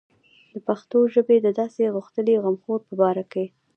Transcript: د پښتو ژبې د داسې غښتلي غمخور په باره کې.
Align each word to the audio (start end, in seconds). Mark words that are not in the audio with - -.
د 0.51 0.53
پښتو 0.67 0.97
ژبې 1.13 1.37
د 1.41 1.47
داسې 1.59 1.81
غښتلي 1.95 2.35
غمخور 2.43 2.79
په 2.87 2.93
باره 3.01 3.23
کې. 3.31 3.45